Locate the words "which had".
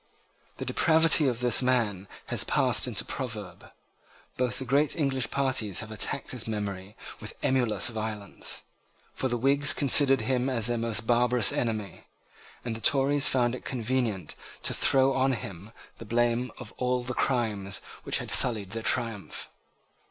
18.01-18.31